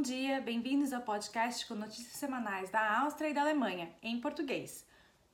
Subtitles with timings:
[0.00, 4.86] Bom dia, bem-vindos ao podcast com notícias semanais da Áustria e da Alemanha, em português.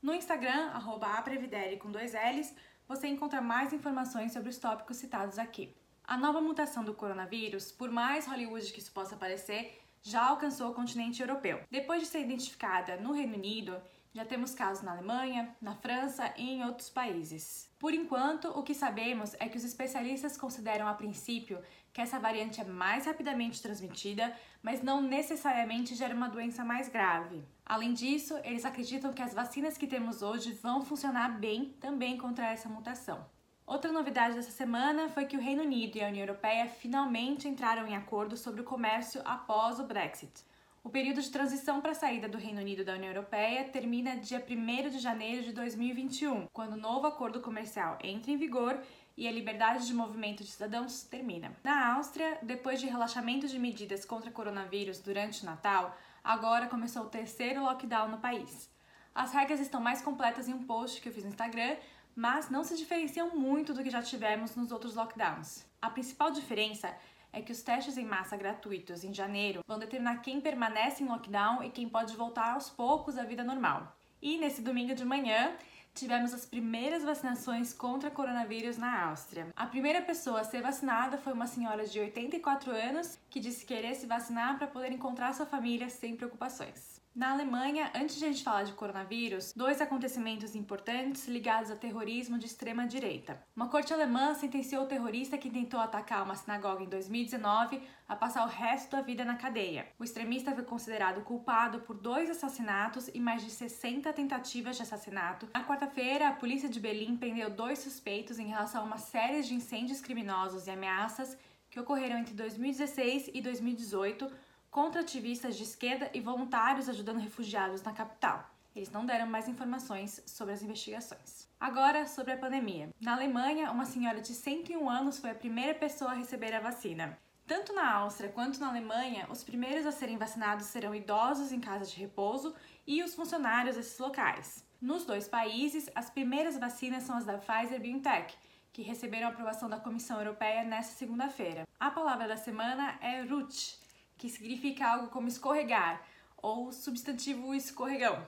[0.02, 2.52] No Instagram, arroba aprevidere com dois L's,
[2.88, 5.72] você encontra mais informações sobre os tópicos citados aqui.
[6.02, 10.74] A nova mutação do coronavírus, por mais Hollywood que isso possa parecer, já alcançou o
[10.74, 11.60] continente europeu.
[11.70, 13.80] Depois de ser identificada no Reino Unido,
[14.16, 17.70] já temos casos na Alemanha, na França e em outros países.
[17.78, 21.62] Por enquanto, o que sabemos é que os especialistas consideram a princípio
[21.92, 27.44] que essa variante é mais rapidamente transmitida, mas não necessariamente gera uma doença mais grave.
[27.64, 32.46] Além disso, eles acreditam que as vacinas que temos hoje vão funcionar bem também contra
[32.46, 33.22] essa mutação.
[33.66, 37.86] Outra novidade dessa semana foi que o Reino Unido e a União Europeia finalmente entraram
[37.86, 40.42] em acordo sobre o comércio após o Brexit.
[40.86, 44.38] O período de transição para a saída do Reino Unido da União Europeia termina dia
[44.38, 48.80] 1 de janeiro de 2021, quando o novo acordo comercial entra em vigor
[49.16, 51.50] e a liberdade de movimento de cidadãos termina.
[51.64, 57.10] Na Áustria, depois de relaxamento de medidas contra coronavírus durante o Natal, agora começou o
[57.10, 58.70] terceiro lockdown no país.
[59.12, 61.74] As regras estão mais completas em um post que eu fiz no Instagram,
[62.14, 65.66] mas não se diferenciam muito do que já tivemos nos outros lockdowns.
[65.82, 66.94] A principal diferença
[67.42, 71.70] que os testes em massa gratuitos em janeiro vão determinar quem permanece em lockdown e
[71.70, 73.96] quem pode voltar aos poucos à vida normal.
[74.20, 75.54] E nesse domingo de manhã,
[75.94, 79.48] tivemos as primeiras vacinações contra coronavírus na Áustria.
[79.56, 83.94] A primeira pessoa a ser vacinada foi uma senhora de 84 anos que disse querer
[83.94, 87.00] se vacinar para poder encontrar sua família sem preocupações.
[87.16, 92.38] Na Alemanha, antes de a gente falar de coronavírus, dois acontecimentos importantes ligados a terrorismo
[92.38, 93.42] de extrema direita.
[93.56, 98.44] Uma corte alemã sentenciou o terrorista que tentou atacar uma sinagoga em 2019 a passar
[98.44, 99.88] o resto da vida na cadeia.
[99.98, 105.48] O extremista foi considerado culpado por dois assassinatos e mais de 60 tentativas de assassinato.
[105.54, 109.54] Na quarta-feira, a polícia de Berlim prendeu dois suspeitos em relação a uma série de
[109.54, 111.34] incêndios criminosos e ameaças
[111.70, 114.30] que ocorreram entre 2016 e 2018
[114.70, 118.48] contra ativistas de esquerda e voluntários ajudando refugiados na capital.
[118.74, 121.48] Eles não deram mais informações sobre as investigações.
[121.58, 122.90] Agora, sobre a pandemia.
[123.00, 127.18] Na Alemanha, uma senhora de 101 anos foi a primeira pessoa a receber a vacina.
[127.46, 131.86] Tanto na Áustria quanto na Alemanha, os primeiros a serem vacinados serão idosos em casa
[131.86, 132.54] de repouso
[132.86, 134.64] e os funcionários desses locais.
[134.80, 138.36] Nos dois países, as primeiras vacinas são as da Pfizer BioNTech,
[138.72, 141.66] que receberam aprovação da Comissão Europeia nesta segunda-feira.
[141.80, 143.78] A palavra da semana é RUT,
[144.26, 146.02] que significa algo como escorregar,
[146.36, 148.26] ou substantivo escorregão.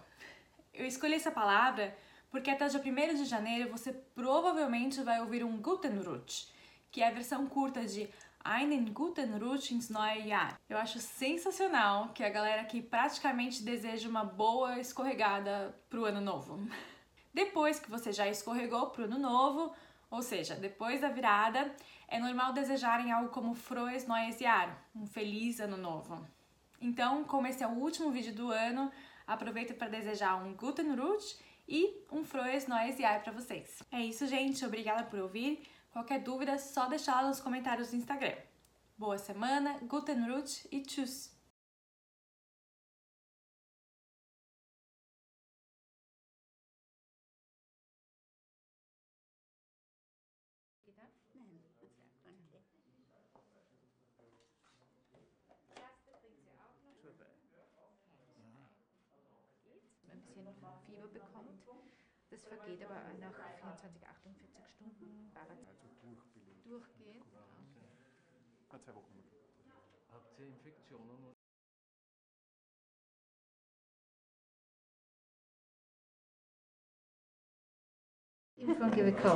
[0.72, 1.96] Eu escolhi essa palavra
[2.30, 6.48] porque até dia 1 de janeiro você provavelmente vai ouvir um Guten Rutsch,
[6.90, 8.08] que é a versão curta de
[8.44, 10.58] Einen guten Rutsch ins neue Jahr.
[10.70, 16.58] Eu acho sensacional que a galera aqui praticamente deseja uma boa escorregada pro ano novo.
[17.34, 19.74] Depois que você já escorregou pro ano novo,
[20.10, 21.74] ou seja, depois da virada,
[22.06, 26.26] é normal desejarem algo como Frohes Neues Jahr, um feliz ano novo.
[26.80, 28.90] Então, como esse é o último vídeo do ano,
[29.26, 31.38] aproveito para desejar um Guten Rutsch
[31.68, 33.82] e um Frohes Neues Jahr para vocês.
[33.92, 34.64] É isso, gente.
[34.64, 35.68] Obrigada por ouvir.
[35.90, 38.36] Qualquer dúvida, só deixar lá nos comentários do Instagram.
[38.96, 41.37] Boa semana, Guten Rutsch e tschüss!
[60.86, 61.62] Fieber bekommt.
[62.30, 65.32] Das vergeht aber nach 24, 48 Stunden.
[65.34, 65.54] Also
[66.02, 66.66] durchbelegt.
[66.66, 67.24] Durchgehend.
[68.68, 68.84] Okay.
[68.84, 69.24] Zwei Wochen.
[70.12, 71.34] Habt ihr Infektionen?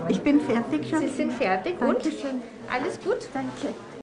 [0.08, 1.00] Ich bin fertig schon.
[1.00, 2.36] Sie sind fertig Dankeschön.
[2.36, 3.28] und alles gut?
[3.32, 3.74] Danke.